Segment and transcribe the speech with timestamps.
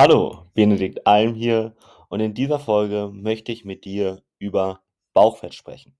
[0.00, 1.74] Hallo, Benedikt Alm hier
[2.08, 4.80] und in dieser Folge möchte ich mit dir über
[5.12, 5.98] Bauchfett sprechen.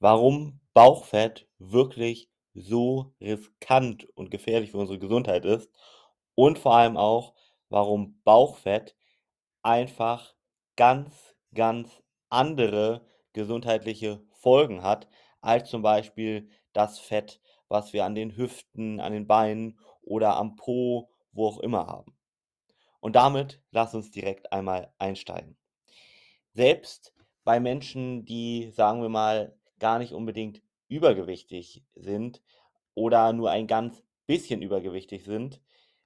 [0.00, 5.70] Warum Bauchfett wirklich so riskant und gefährlich für unsere Gesundheit ist
[6.34, 7.34] und vor allem auch,
[7.68, 8.96] warum Bauchfett
[9.62, 10.34] einfach
[10.74, 15.06] ganz, ganz andere gesundheitliche Folgen hat,
[15.40, 20.56] als zum Beispiel das Fett, was wir an den Hüften, an den Beinen oder am
[20.56, 22.16] Po, wo auch immer haben.
[23.00, 25.56] Und damit lass uns direkt einmal einsteigen.
[26.52, 32.42] Selbst bei Menschen, die, sagen wir mal, gar nicht unbedingt übergewichtig sind
[32.94, 35.62] oder nur ein ganz bisschen übergewichtig sind,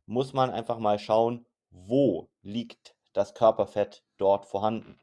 [0.06, 5.00] muss man einfach mal schauen, wo liegt das Körperfett dort vorhanden.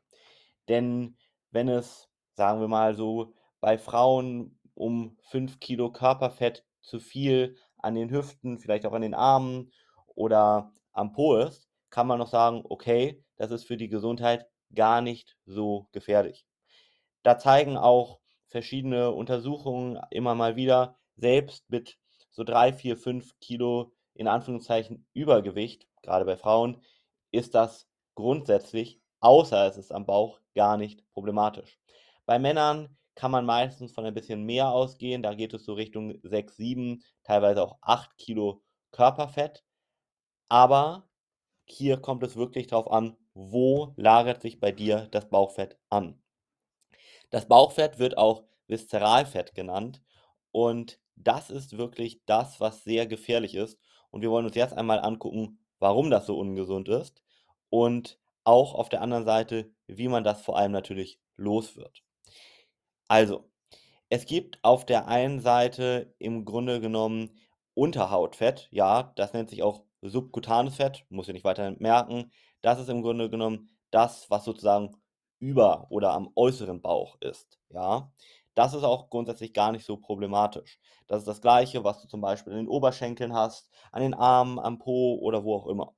[0.70, 1.18] Denn
[1.50, 7.96] wenn es, sagen wir mal so, bei Frauen um 5 Kilo Körperfett zu viel an
[7.96, 9.72] den Hüften, vielleicht auch an den Armen
[10.16, 15.02] oder am Po ist, kann man noch sagen, okay, das ist für die Gesundheit gar
[15.02, 16.46] nicht so gefährlich.
[17.24, 21.98] Da zeigen auch verschiedene Untersuchungen immer mal wieder, selbst mit
[22.32, 26.82] so 3, 4, 5 Kilo in Anführungszeichen Übergewicht, gerade bei Frauen,
[27.32, 31.80] ist das grundsätzlich, außer es ist am Bauch, gar nicht problematisch.
[32.26, 36.20] Bei Männern kann man meistens von ein bisschen mehr ausgehen, da geht es so Richtung
[36.24, 39.64] 6, 7, teilweise auch 8 Kilo Körperfett.
[40.50, 41.08] Aber
[41.72, 46.22] hier kommt es wirklich darauf an, wo lagert sich bei dir das Bauchfett an.
[47.30, 50.02] Das Bauchfett wird auch Viszeralfett genannt
[50.52, 53.80] und das ist wirklich das, was sehr gefährlich ist.
[54.10, 57.24] Und wir wollen uns jetzt einmal angucken, warum das so ungesund ist
[57.70, 62.04] und auch auf der anderen Seite, wie man das vor allem natürlich los wird.
[63.08, 63.50] Also,
[64.10, 67.40] es gibt auf der einen Seite im Grunde genommen
[67.74, 72.32] Unterhautfett, ja, das nennt sich auch subkutanes Fett, muss ich nicht weiter merken.
[72.62, 74.96] Das ist im Grunde genommen das, was sozusagen
[75.40, 78.12] über oder am äußeren Bauch ist, ja.
[78.54, 80.80] Das ist auch grundsätzlich gar nicht so problematisch.
[81.08, 84.60] Das ist das Gleiche, was du zum Beispiel in den Oberschenkeln hast, an den Armen,
[84.60, 85.96] am Po oder wo auch immer.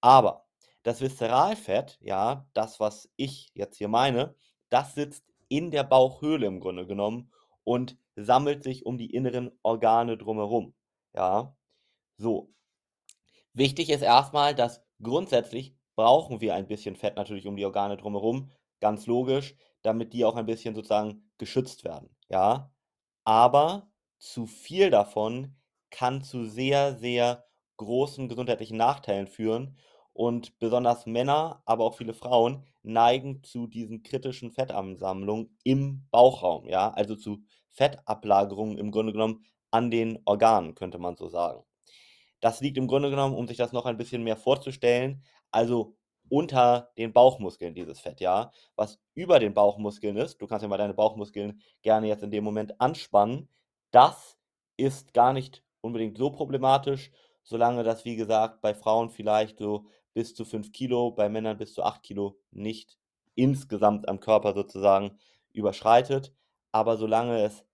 [0.00, 0.44] Aber
[0.82, 4.34] das Viszeralfett, ja, das, was ich jetzt hier meine,
[4.68, 7.32] das sitzt in der Bauchhöhle im Grunde genommen
[7.64, 10.74] und sammelt sich um die inneren Organe drumherum,
[11.14, 11.56] ja.
[12.18, 12.52] So,
[13.54, 18.50] Wichtig ist erstmal, dass grundsätzlich brauchen wir ein bisschen Fett natürlich um die Organe drumherum,
[18.80, 22.72] ganz logisch, damit die auch ein bisschen sozusagen geschützt werden, ja?
[23.24, 25.56] Aber zu viel davon
[25.90, 29.78] kann zu sehr, sehr großen gesundheitlichen Nachteilen führen
[30.12, 36.90] und besonders Männer, aber auch viele Frauen neigen zu diesen kritischen Fettansammlungen im Bauchraum, ja?
[36.92, 41.64] Also zu Fettablagerungen im Grunde genommen an den Organen, könnte man so sagen.
[42.44, 45.96] Das liegt im Grunde genommen, um sich das noch ein bisschen mehr vorzustellen, also
[46.28, 48.52] unter den Bauchmuskeln dieses Fett, ja.
[48.76, 52.44] Was über den Bauchmuskeln ist, du kannst ja mal deine Bauchmuskeln gerne jetzt in dem
[52.44, 53.48] Moment anspannen,
[53.92, 54.36] das
[54.76, 57.10] ist gar nicht unbedingt so problematisch,
[57.44, 61.72] solange das, wie gesagt, bei Frauen vielleicht so bis zu 5 Kilo, bei Männern bis
[61.72, 62.98] zu 8 Kilo nicht
[63.36, 65.18] insgesamt am Körper sozusagen
[65.54, 66.34] überschreitet.
[66.72, 67.64] Aber solange es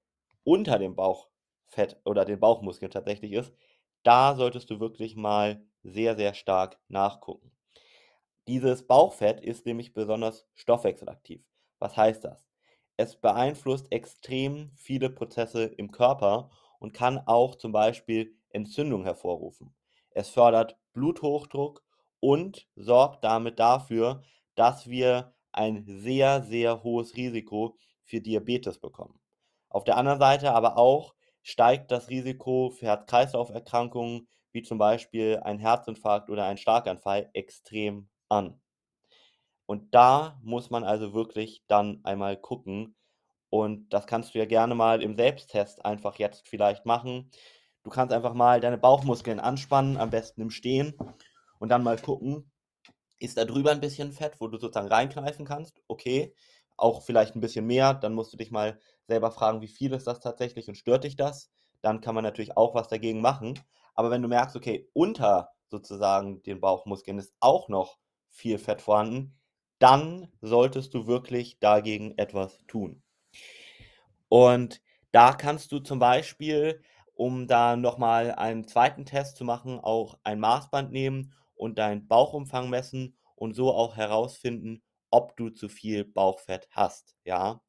[0.44, 3.52] unter dem Bauchfett oder den Bauchmuskeln tatsächlich ist,
[4.02, 7.52] da solltest du wirklich mal sehr, sehr stark nachgucken.
[8.48, 11.44] Dieses Bauchfett ist nämlich besonders stoffwechselaktiv.
[11.78, 12.46] Was heißt das?
[12.96, 19.74] Es beeinflusst extrem viele Prozesse im Körper und kann auch zum Beispiel Entzündung hervorrufen.
[20.10, 21.82] Es fördert Bluthochdruck
[22.18, 24.22] und sorgt damit dafür,
[24.54, 29.20] dass wir ein sehr, sehr hohes Risiko für Diabetes bekommen.
[29.68, 35.58] Auf der anderen Seite aber auch steigt das Risiko für Herz-Kreislauf-Erkrankungen, wie zum Beispiel ein
[35.58, 38.60] Herzinfarkt oder ein Schlaganfall, extrem an.
[39.66, 42.96] Und da muss man also wirklich dann einmal gucken.
[43.50, 47.30] Und das kannst du ja gerne mal im Selbsttest einfach jetzt vielleicht machen.
[47.82, 50.94] Du kannst einfach mal deine Bauchmuskeln anspannen, am besten im Stehen,
[51.60, 52.50] und dann mal gucken,
[53.20, 55.80] ist da drüber ein bisschen Fett, wo du sozusagen reinkneifen kannst?
[55.86, 56.34] Okay.
[56.76, 60.06] Auch vielleicht ein bisschen mehr, dann musst du dich mal selber fragen, wie viel ist
[60.06, 61.50] das tatsächlich und stört dich das?
[61.82, 63.58] Dann kann man natürlich auch was dagegen machen.
[63.94, 67.98] Aber wenn du merkst, okay, unter sozusagen den Bauchmuskeln ist auch noch
[68.30, 69.38] viel Fett vorhanden,
[69.80, 73.02] dann solltest du wirklich dagegen etwas tun.
[74.28, 74.80] Und
[75.12, 76.82] da kannst du zum Beispiel,
[77.14, 82.70] um da nochmal einen zweiten Test zu machen, auch ein Maßband nehmen und deinen Bauchumfang
[82.70, 87.16] messen und so auch herausfinden, ob du zu viel Bauchfett hast.
[87.24, 87.60] Ja,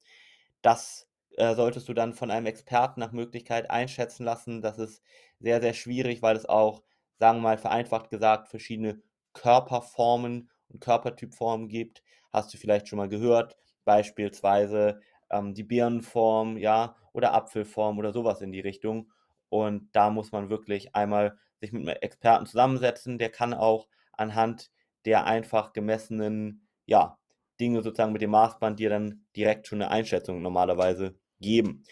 [0.62, 4.62] das äh, solltest du dann von einem Experten nach Möglichkeit einschätzen lassen.
[4.62, 5.02] Das ist
[5.40, 6.84] sehr, sehr schwierig, weil es auch,
[7.20, 9.02] sagen wir mal vereinfacht gesagt, verschiedene
[9.34, 12.04] Körperformen und Körpertypformen gibt.
[12.32, 18.42] Hast du vielleicht schon mal gehört, beispielsweise ähm, die Birnenform, ja, oder Apfelform oder sowas
[18.42, 19.12] in die Richtung.
[19.50, 23.18] Und da muss man wirklich einmal sich mit einem Experten zusammensetzen.
[23.18, 24.72] Der kann auch anhand
[25.06, 27.18] der einfach gemessenen, ja,
[27.60, 31.84] Dinge sozusagen mit dem Maßband dir dann direkt schon eine Einschätzung normalerweise geben.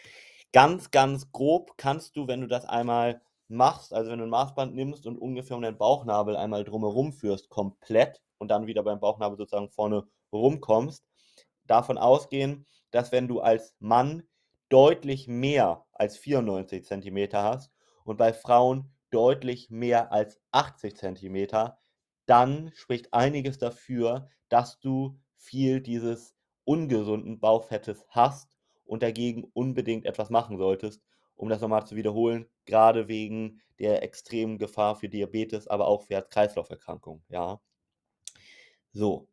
[0.53, 4.73] Ganz, ganz grob kannst du, wenn du das einmal machst, also wenn du ein Maßband
[4.73, 9.37] nimmst und ungefähr um deinen Bauchnabel einmal drumherum führst, komplett und dann wieder beim Bauchnabel
[9.37, 11.03] sozusagen vorne rumkommst,
[11.65, 14.23] davon ausgehen, dass wenn du als Mann
[14.69, 17.71] deutlich mehr als 94 cm hast
[18.03, 21.47] und bei Frauen deutlich mehr als 80 cm,
[22.25, 28.58] dann spricht einiges dafür, dass du viel dieses ungesunden Bauchfettes hast
[28.89, 31.01] und dagegen unbedingt etwas machen solltest,
[31.35, 36.15] um das nochmal zu wiederholen, gerade wegen der extremen Gefahr für Diabetes, aber auch für
[36.15, 37.61] Herz-Kreislauf-Erkrankungen, ja.
[38.91, 39.27] So.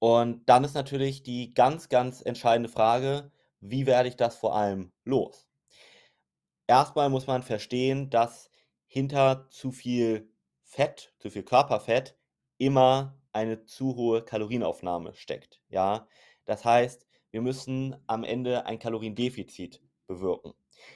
[0.00, 3.30] Und dann ist natürlich die ganz, ganz entscheidende Frage,
[3.60, 5.48] wie werde ich das vor allem los?
[6.66, 8.50] Erstmal muss man verstehen, dass
[8.86, 10.30] hinter zu viel
[10.62, 12.16] Fett, zu viel Körperfett
[12.58, 16.08] immer eine zu hohe Kalorienaufnahme steckt, ja.
[16.44, 20.54] Das heißt, wir müssen am Ende ein Kaloriendefizit bewirken.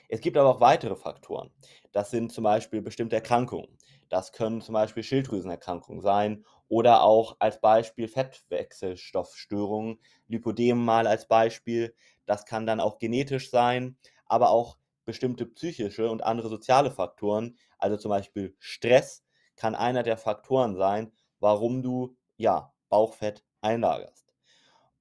[0.09, 1.51] Es gibt aber auch weitere Faktoren.
[1.91, 3.77] Das sind zum Beispiel bestimmte Erkrankungen.
[4.09, 9.99] Das können zum Beispiel Schilddrüsenerkrankungen sein oder auch als Beispiel Fettwechselstoffstörungen,
[10.29, 11.93] Lipodem mal als Beispiel.
[12.25, 17.97] Das kann dann auch genetisch sein, aber auch bestimmte psychische und andere soziale Faktoren, also
[17.97, 19.25] zum Beispiel Stress,
[19.57, 24.33] kann einer der Faktoren sein, warum du ja Bauchfett einlagerst.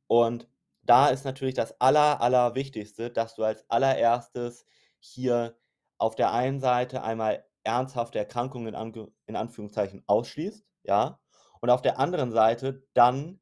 [0.07, 0.48] Und
[0.89, 4.66] da ist natürlich das aller, allerwichtigste, dass du als allererstes
[5.00, 5.57] hier
[5.98, 11.19] auf der einen Seite einmal ernsthafte Erkrankungen in, Ange in Anführungszeichen ausschließt, ja,
[11.62, 13.42] und auf der anderen Seite dann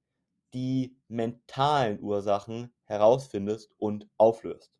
[0.53, 4.71] die mentalen Ursachen herausfindest und auflöst.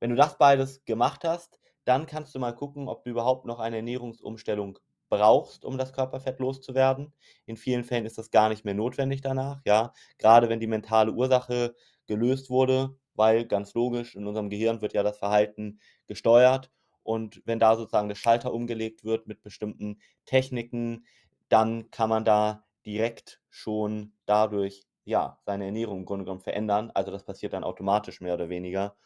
[0.00, 3.60] Wenn du das beides gemacht hast, dann kannst du mal gucken, ob du überhaupt noch
[3.60, 4.78] eine Ernährungsumstellung
[5.08, 7.12] brauchst, um das Körperfett loszuwerden.
[7.46, 9.92] In vielen Fällen ist das gar nicht mehr notwendig danach, ja.
[10.18, 11.74] Gerade wenn die mentale Ursache
[12.06, 16.70] gelöst wurde, weil ganz logisch, in unserem Gehirn wird ja das Verhalten gesteuert
[17.02, 21.06] und wenn da sozusagen der Schalter umgelegt wird mit bestimmten Techniken,
[21.48, 26.90] dann kann man da direkt schon dadurch ja seine Ernährung im Grunde genommen verändern.
[26.94, 28.96] Also das passiert dann automatisch mehr oder weniger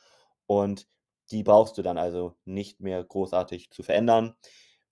[0.47, 0.87] und
[1.31, 4.35] die brauchst du dann also nicht mehr großartig zu verändern.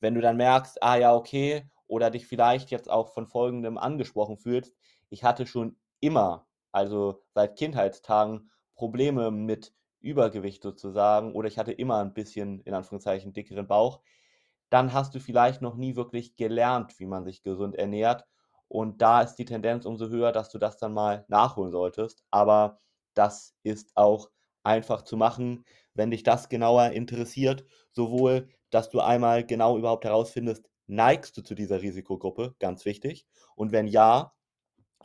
[0.00, 4.36] Wenn du dann merkst, ah ja, okay, oder dich vielleicht jetzt auch von folgendem angesprochen
[4.36, 4.74] fühlst,
[5.08, 6.45] ich hatte schon immer,
[6.76, 13.32] also seit Kindheitstagen, Probleme mit Übergewicht sozusagen oder ich hatte immer ein bisschen, in Anführungszeichen,
[13.32, 14.02] dickeren Bauch,
[14.70, 18.26] dann hast du vielleicht noch nie wirklich gelernt, wie man sich gesund ernährt.
[18.68, 22.22] Und da ist die Tendenz umso höher, dass du das dann mal nachholen solltest.
[22.30, 22.78] Aber
[23.14, 24.30] das ist auch
[24.62, 25.64] einfach zu machen,
[25.94, 27.64] wenn dich das genauer interessiert.
[27.90, 33.26] Sowohl, dass du einmal genau überhaupt herausfindest, neigst du zu dieser Risikogruppe, ganz wichtig.
[33.54, 34.34] Und wenn ja,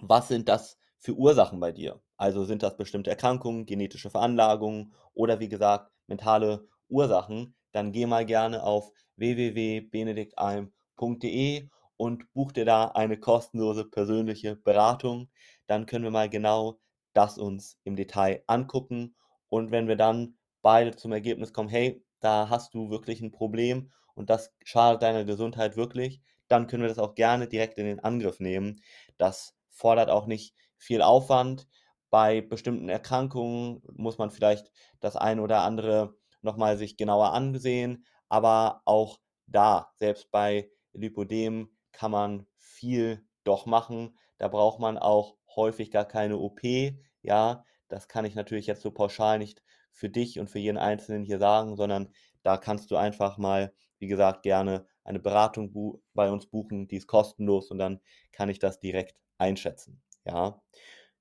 [0.01, 2.01] was sind das für Ursachen bei dir?
[2.15, 7.55] Also sind das bestimmte Erkrankungen, genetische Veranlagungen oder wie gesagt mentale Ursachen?
[7.73, 11.67] Dann geh mal gerne auf www.benediktalm.de
[11.97, 15.29] und buch dir da eine kostenlose persönliche Beratung.
[15.67, 16.79] Dann können wir mal genau
[17.13, 19.15] das uns im Detail angucken.
[19.49, 23.91] Und wenn wir dann beide zum Ergebnis kommen, hey, da hast du wirklich ein Problem
[24.13, 27.99] und das schadet deiner Gesundheit wirklich, dann können wir das auch gerne direkt in den
[27.99, 28.81] Angriff nehmen.
[29.17, 31.67] Das fordert auch nicht viel Aufwand.
[32.09, 38.81] Bei bestimmten Erkrankungen muss man vielleicht das eine oder andere nochmal sich genauer ansehen, aber
[38.85, 44.17] auch da, selbst bei Lipodem, kann man viel doch machen.
[44.37, 46.99] Da braucht man auch häufig gar keine OP.
[47.21, 49.61] Ja, das kann ich natürlich jetzt so pauschal nicht
[49.91, 54.07] für dich und für jeden Einzelnen hier sagen, sondern da kannst du einfach mal, wie
[54.07, 57.99] gesagt, gerne eine Beratung bei uns buchen, die ist kostenlos und dann
[58.31, 60.01] kann ich das direkt einschätzen.
[60.25, 60.61] Ja,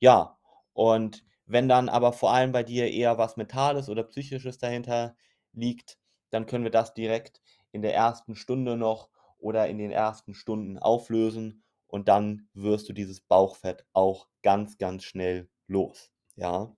[0.00, 0.38] ja,
[0.74, 5.16] und wenn dann aber vor allem bei dir eher was Mentales oder Psychisches dahinter
[5.52, 5.98] liegt,
[6.30, 7.40] dann können wir das direkt
[7.72, 12.92] in der ersten Stunde noch oder in den ersten Stunden auflösen und dann wirst du
[12.92, 16.12] dieses Bauchfett auch ganz, ganz schnell los.
[16.36, 16.74] Ja.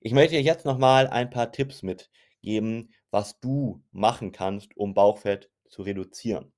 [0.00, 5.50] Ich möchte dir jetzt nochmal ein paar Tipps mitgeben, was du machen kannst, um Bauchfett
[5.68, 6.52] zu reduzieren.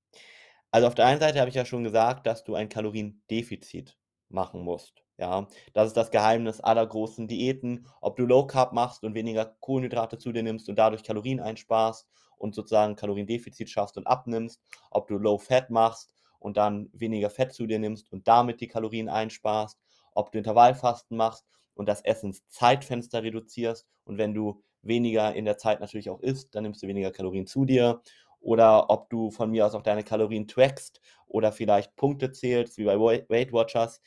[0.71, 3.99] Also auf der einen Seite habe ich ja schon gesagt, dass du ein Kaloriendefizit
[4.33, 5.03] machen musst.
[5.19, 7.87] Ja, das ist das Geheimnis aller großen Diäten.
[8.01, 12.09] Ob du Low Carb machst und weniger Kohlenhydrate zu dir nimmst und dadurch Kalorien einsparst
[12.39, 14.61] und sozusagen Kaloriendefizit schaffst und abnimmst,
[14.91, 18.69] ob du Low Fat machst und dann weniger Fett zu dir nimmst und damit die
[18.69, 19.79] Kalorien einsparst,
[20.15, 25.81] ob du Intervallfasten machst und das Essenszeitfenster reduzierst und wenn du weniger in der Zeit
[25.81, 28.03] natürlich auch isst, dann nimmst du weniger Kalorien zu dir
[28.43, 32.85] oder ob du von mir aus auch deine Kalorien trackst oder vielleicht Punkte zählst, wie
[32.85, 34.01] bei Weight Watchers.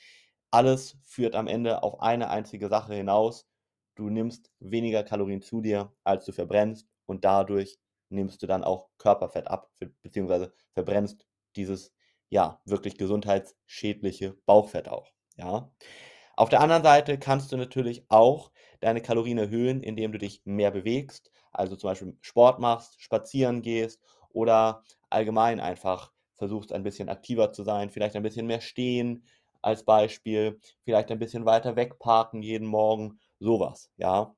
[0.51, 3.47] Alles führt am Ende auf eine einzige Sache hinaus.
[3.95, 8.89] Du nimmst weniger Kalorien zu dir, als du verbrennst und dadurch nimmst du dann auch
[8.97, 11.25] Körperfett ab, beziehungsweise verbrennst
[11.55, 11.93] dieses
[12.29, 15.11] ja wirklich gesundheitsschädliche Bauchfett auch.
[15.37, 15.71] Ja.
[16.35, 18.51] Auf der anderen Seite kannst du natürlich auch
[18.81, 24.01] deine Kalorien erhöhen, indem du dich mehr bewegst, also zum Beispiel Sport machst, spazieren gehst
[24.35, 29.25] oder allgemein einfach versuchst ein bisschen aktiver zu sein, vielleicht ein bisschen mehr stehen
[29.61, 34.35] als Beispiel, vielleicht ein bisschen weiter wegparken jeden Morgen, sowas, ja.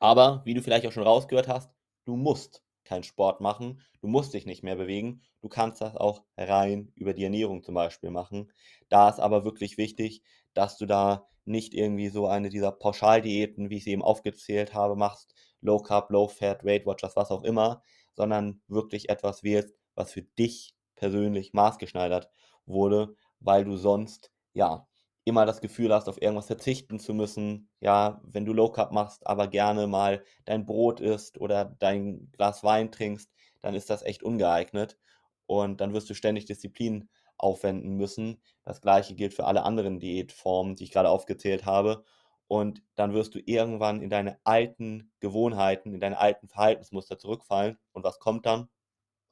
[0.00, 1.70] Aber wie du vielleicht auch schon rausgehört hast,
[2.04, 6.24] du musst keinen Sport machen, du musst dich nicht mehr bewegen, du kannst das auch
[6.36, 8.50] rein über die Ernährung zum Beispiel machen.
[8.88, 10.22] Da ist aber wirklich wichtig,
[10.54, 14.96] dass du da nicht irgendwie so eine dieser Pauschaldiäten, wie ich sie eben aufgezählt habe,
[14.96, 17.82] machst, Low Carb, Low Fat, Weight Watchers, was auch immer,
[18.14, 22.30] sondern wirklich etwas wählst, was für dich persönlich maßgeschneidert
[22.66, 24.88] wurde, weil du sonst ja
[25.24, 27.70] immer das Gefühl hast, auf irgendwas verzichten zu müssen.
[27.80, 32.64] Ja, wenn du Low Carb machst, aber gerne mal dein Brot isst oder dein Glas
[32.64, 34.98] Wein trinkst, dann ist das echt ungeeignet
[35.46, 38.42] und dann wirst du ständig Disziplin aufwenden müssen.
[38.64, 42.04] Das gleiche gilt für alle anderen Diätformen, die ich gerade aufgezählt habe.
[42.48, 47.78] Und dann wirst du irgendwann in deine alten Gewohnheiten, in deine alten Verhaltensmuster zurückfallen.
[47.92, 48.68] Und was kommt dann?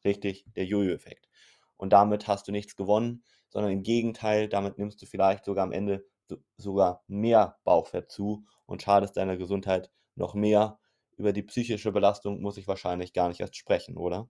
[0.05, 1.29] Richtig, der Jojo-Effekt.
[1.77, 5.73] Und damit hast du nichts gewonnen, sondern im Gegenteil, damit nimmst du vielleicht sogar am
[5.73, 6.07] Ende
[6.57, 10.79] sogar mehr Bauchfett zu und schadest deiner Gesundheit noch mehr.
[11.17, 14.29] Über die psychische Belastung muss ich wahrscheinlich gar nicht erst sprechen, oder?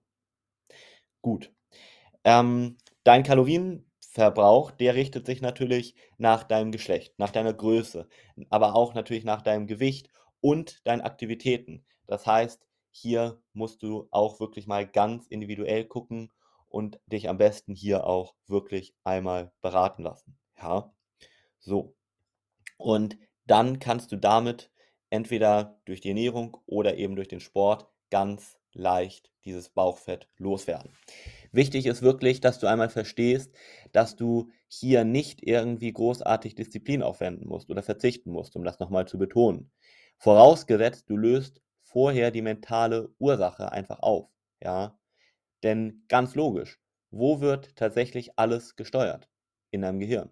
[1.21, 1.53] Gut.
[2.23, 3.23] Ähm, dein
[4.11, 8.07] Kalorienverbrauch, der richtet sich natürlich nach deinem Geschlecht, nach deiner Größe,
[8.49, 10.09] aber auch natürlich nach deinem Gewicht
[10.41, 11.85] und deinen Aktivitäten.
[12.07, 16.31] Das heißt, hier musst du auch wirklich mal ganz individuell gucken
[16.67, 20.37] und dich am besten hier auch wirklich einmal beraten lassen.
[20.57, 20.93] Ja,
[21.59, 21.95] so.
[22.77, 24.71] Und dann kannst du damit
[25.09, 30.93] entweder durch die Ernährung oder eben durch den Sport ganz leicht dieses Bauchfett loswerden.
[31.53, 33.53] Wichtig ist wirklich, dass du einmal verstehst,
[33.91, 39.07] dass du hier nicht irgendwie großartig Disziplin aufwenden musst oder verzichten musst, um das nochmal
[39.07, 39.71] zu betonen.
[40.17, 44.29] Vorausgesetzt, du löst vorher die mentale Ursache einfach auf.
[44.61, 44.97] Ja,
[45.63, 46.79] denn ganz logisch,
[47.09, 49.27] wo wird tatsächlich alles gesteuert?
[49.71, 50.29] In deinem Gehirn.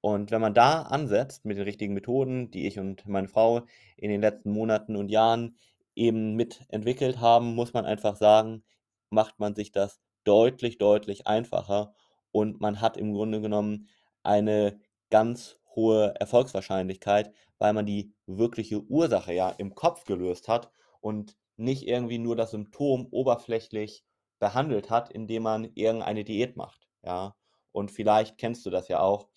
[0.00, 3.62] Und wenn man da ansetzt mit den richtigen Methoden, die ich und meine Frau
[3.96, 5.56] in den letzten Monaten und Jahren
[5.94, 8.62] eben mitentwickelt haben, muss man einfach sagen,
[9.10, 11.94] macht man sich das deutlich, deutlich einfacher
[12.32, 13.88] und man hat im Grunde genommen
[14.22, 14.80] eine
[15.10, 21.86] ganz hohe Erfolgswahrscheinlichkeit, weil man die wirkliche Ursache ja im Kopf gelöst hat und nicht
[21.86, 24.04] irgendwie nur das Symptom oberflächlich
[24.38, 26.88] behandelt hat, indem man irgendeine Diät macht.
[27.02, 27.34] Ja,
[27.72, 29.28] und vielleicht kennst du das ja auch,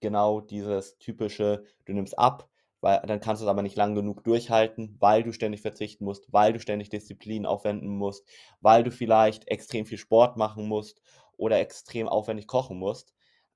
[0.00, 2.50] genau dieses typische, du nimmst ab,
[2.84, 6.30] weil dann kannst du es aber nicht lang genug durchhalten, weil du ständig verzichten musst,
[6.34, 8.28] weil du ständig Disziplin aufwenden musst,
[8.60, 11.00] weil du vielleicht extrem viel Sport machen musst
[11.38, 13.14] oder extrem aufwendig kochen musst.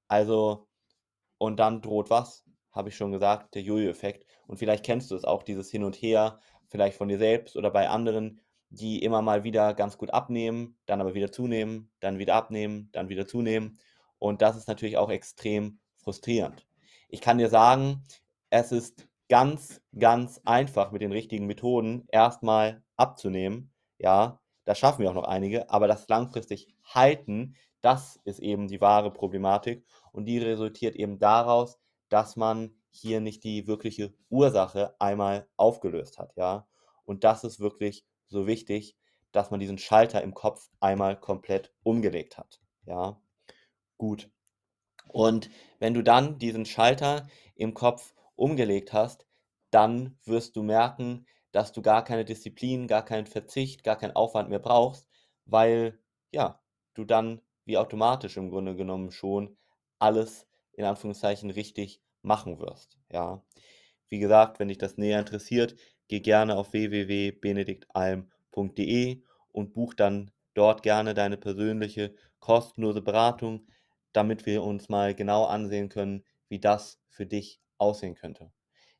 [0.09, 0.67] Also,
[1.37, 2.47] und dann droht was?
[2.73, 4.25] Habe ich schon gesagt, der Jojo-Effekt.
[4.47, 7.71] Und vielleicht kennst du es auch, dieses Hin und Her, vielleicht von dir selbst oder
[7.71, 12.35] bei anderen, die immer mal wieder ganz gut abnehmen, dann aber wieder zunehmen, dann wieder
[12.35, 13.79] abnehmen, dann wieder zunehmen.
[14.19, 16.67] Und das ist natürlich auch extrem frustrierend.
[17.11, 18.05] Ich kann dir sagen,
[18.51, 23.73] es ist ganz, ganz einfach mit den richtigen Methoden erstmal abzunehmen.
[23.99, 28.81] Ja, das schaffen wir auch noch einige, aber das langfristig halten, das ist eben die
[28.81, 35.47] wahre Problematik und die resultiert eben daraus, dass man hier nicht die wirkliche Ursache einmal
[35.57, 36.67] aufgelöst hat, ja.
[37.05, 38.97] Und das ist wirklich so wichtig,
[39.33, 43.21] dass man diesen Schalter im Kopf einmal komplett umgelegt hat, ja.
[43.97, 44.31] Gut.
[45.09, 49.27] Und wenn du dann diesen Schalter im Kopf umgelegt hast,
[49.71, 54.49] dann wirst du merken, dass du gar keine Disziplin, gar keinen Verzicht, gar keinen Aufwand
[54.49, 55.09] mehr brauchst,
[55.45, 55.99] weil
[56.31, 56.61] ja,
[56.95, 59.57] du dann wie automatisch im Grunde genommen schon
[59.99, 62.99] alles in Anführungszeichen richtig machen wirst.
[63.11, 63.43] Ja.
[64.09, 65.75] Wie gesagt, wenn dich das näher interessiert,
[66.09, 73.67] geh gerne auf www.benediktalm.de und buch dann dort gerne deine persönliche kostenlose Beratung,
[74.13, 78.51] damit wir uns mal genau ansehen können, wie das für dich aussehen könnte.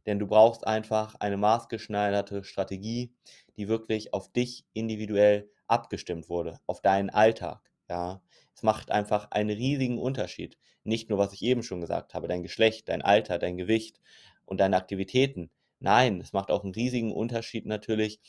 [0.07, 3.13] Denn du brauchst einfach eine maßgeschneiderte Strategie,
[3.57, 7.71] die wirklich auf dich individuell abgestimmt wurde, auf deinen Alltag.
[7.91, 8.23] ja.
[8.55, 10.59] Es macht einfach einen riesigen Unterschied.
[10.83, 14.01] Nicht nur, was ich eben schon gesagt habe, dein Geschlecht, dein Alter, dein Gewicht
[14.47, 15.51] und deine Aktivitäten.
[15.79, 18.21] Nein, es macht auch einen riesigen Unterschied natürlich,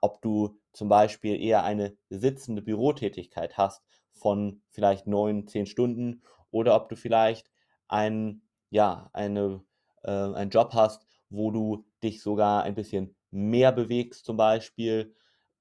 [0.00, 6.74] ob du zum Beispiel eher eine sitzende Bürotätigkeit hast von vielleicht neun, zehn Stunden oder
[6.74, 7.50] ob du vielleicht
[7.88, 9.62] ein, ja, eine,
[10.06, 15.14] äh, einen Job hast, wo du dich sogar ein bisschen mehr bewegst zum Beispiel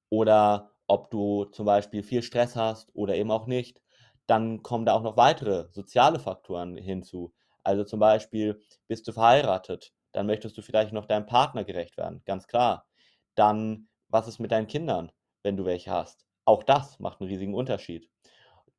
[0.09, 3.81] oder ob du zum Beispiel viel Stress hast oder eben auch nicht.
[4.27, 7.33] Dann kommen da auch noch weitere soziale Faktoren hinzu.
[7.63, 12.21] Also zum Beispiel bist du verheiratet, dann möchtest du vielleicht noch deinem Partner gerecht werden,
[12.25, 12.87] ganz klar.
[13.35, 15.11] Dann, was ist mit deinen Kindern,
[15.43, 16.25] wenn du welche hast?
[16.45, 18.09] Auch das macht einen riesigen Unterschied.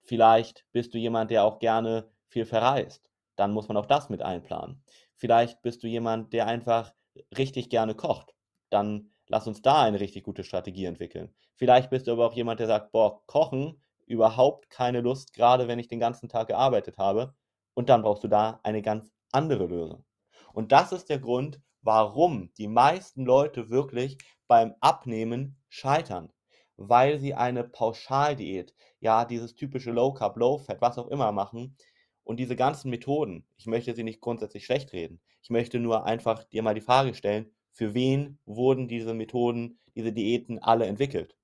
[0.03, 3.11] Vielleicht bist du jemand, der auch gerne viel verreist.
[3.37, 4.83] Dann muss man auch das mit einplanen.
[5.17, 6.93] Vielleicht bist du jemand, der einfach
[7.37, 8.35] richtig gerne kocht.
[8.71, 11.35] Dann lass uns da eine richtig gute Strategie entwickeln.
[11.55, 15.79] Vielleicht bist du aber auch jemand, der sagt, boah, kochen, überhaupt keine Lust, gerade wenn
[15.79, 17.35] ich den ganzen Tag gearbeitet habe.
[17.75, 20.05] Und dann brauchst du da eine ganz andere Lösung.
[20.53, 24.19] Und das ist der Grund, warum die meisten Leute wirklich
[24.49, 26.33] beim Abnehmen scheitern.
[26.77, 31.77] Weil sie eine Pauschaldiät, ja, dieses typische Low Carb, Low Fat, was auch immer machen.
[32.27, 35.21] Und diese ganzen Methoden, ich möchte sie nicht grundsätzlich schlecht reden.
[35.43, 40.13] Ich möchte nur einfach dir mal die Frage stellen, für wen wurden diese Methoden, diese
[40.13, 41.37] Diäten alle entwickelt?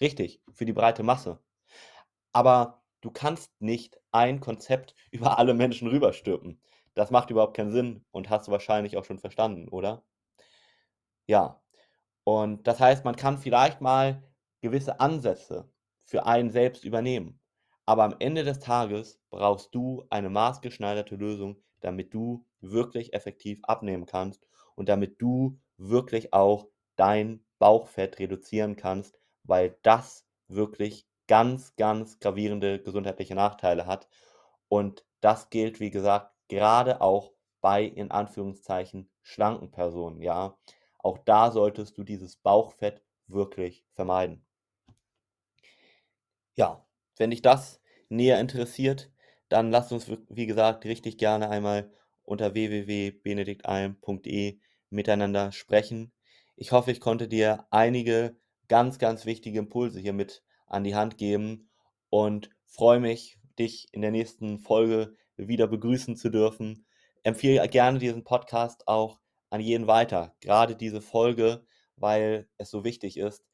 [0.00, 1.38] Richtig, für die breite Masse.
[2.32, 6.60] Aber du kannst nicht ein Konzept über alle Menschen rüberstülpen.
[6.94, 10.02] Das macht überhaupt keinen Sinn und hast du wahrscheinlich auch schon verstanden, oder?
[11.28, 11.62] Ja.
[12.24, 14.24] Und das heißt, man kann vielleicht mal
[14.60, 15.70] gewisse Ansätze
[16.04, 17.39] für einen selbst übernehmen.
[17.86, 24.06] Aber am Ende des Tages brauchst du eine maßgeschneiderte Lösung, damit du wirklich effektiv abnehmen
[24.06, 24.46] kannst
[24.76, 32.80] und damit du wirklich auch dein Bauchfett reduzieren kannst, weil das wirklich ganz, ganz gravierende
[32.82, 34.08] gesundheitliche Nachteile hat.
[34.68, 40.56] Und das gilt, wie gesagt, gerade auch bei in Anführungszeichen schlanken Personen, ja.
[40.98, 44.44] Auch da solltest du dieses Bauchfett wirklich vermeiden.
[46.56, 46.84] Ja,
[47.20, 49.12] wenn dich das näher interessiert,
[49.50, 56.12] dann lass uns, wie gesagt, richtig gerne einmal unter www.benediktalm.de miteinander sprechen.
[56.56, 61.18] Ich hoffe, ich konnte dir einige ganz, ganz wichtige Impulse hier mit an die Hand
[61.18, 61.68] geben
[62.08, 66.86] und freue mich, dich in der nächsten Folge wieder begrüßen zu dürfen.
[67.22, 73.18] Empfehle gerne diesen Podcast auch an jeden weiter, gerade diese Folge, weil es so wichtig
[73.18, 73.44] ist,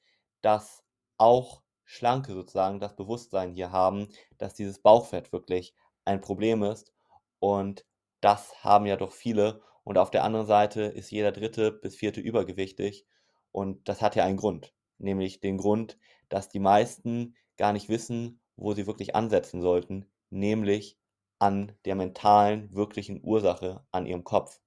[0.40, 0.84] dass
[1.16, 6.92] auch Schlanke sozusagen das Bewusstsein hier haben, dass dieses Bauchfett wirklich ein Problem ist
[7.38, 7.86] und
[8.20, 12.20] das haben ja doch viele und auf der anderen Seite ist jeder dritte bis vierte
[12.20, 13.06] übergewichtig.
[13.52, 14.74] Und das hat ja einen Grund.
[14.98, 15.96] Nämlich den Grund,
[16.28, 20.10] dass die meisten gar nicht wissen, wo sie wirklich ansetzen sollten.
[20.28, 20.98] Nämlich
[21.38, 24.60] an der mentalen, wirklichen Ursache an ihrem Kopf.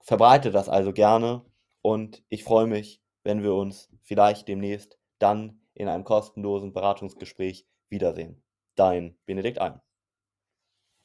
[0.00, 1.44] Verbreite das also gerne
[1.82, 8.42] und ich freue mich, wenn wir uns vielleicht demnächst dann in einem kostenlosen Beratungsgespräch wiedersehen.
[8.74, 9.80] Dein Benedikt Alm.